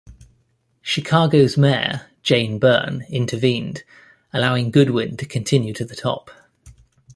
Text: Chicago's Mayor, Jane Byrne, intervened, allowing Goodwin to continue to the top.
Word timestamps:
Chicago's 0.81 1.57
Mayor, 1.57 2.09
Jane 2.23 2.57
Byrne, 2.57 3.05
intervened, 3.07 3.83
allowing 4.33 4.71
Goodwin 4.71 5.15
to 5.17 5.27
continue 5.27 5.75
to 5.75 5.85
the 5.85 5.95
top. 5.95 6.31